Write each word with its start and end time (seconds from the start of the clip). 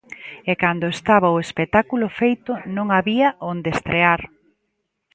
E 0.51 0.53
cando 0.61 0.85
estaba 0.95 1.35
o 1.35 1.41
espectáculo 1.45 2.05
feito, 2.19 2.51
non 2.75 2.87
había 2.95 3.27
onde 3.51 3.69
estrear. 3.75 4.21